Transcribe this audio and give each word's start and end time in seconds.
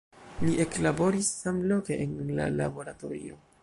Li 0.45 0.53
eklaboris 0.63 1.31
samloke 1.43 2.01
en 2.07 2.19
la 2.41 2.53
laboratorio. 2.59 3.43